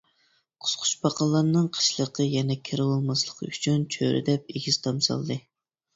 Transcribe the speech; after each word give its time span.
قىسقۇچپاقىلارنىڭ 0.67 1.67
قىشلىقى 1.75 2.27
يەنە 2.27 2.57
كىرىۋالماسلىقى 2.69 3.53
ئۈچۈن 3.53 3.87
چۆرىدەپ 3.97 4.53
ئېگىز 4.57 4.81
تام 4.87 5.07
سالدى. 5.11 5.39